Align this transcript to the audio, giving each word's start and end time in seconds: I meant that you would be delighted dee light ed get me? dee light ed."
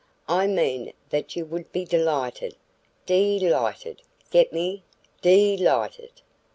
I 0.27 0.47
meant 0.47 0.95
that 1.11 1.35
you 1.35 1.45
would 1.45 1.71
be 1.71 1.85
delighted 1.85 2.55
dee 3.05 3.39
light 3.47 3.85
ed 3.85 4.01
get 4.31 4.51
me? 4.51 4.81
dee 5.21 5.55
light 5.57 5.99
ed." 5.99 6.21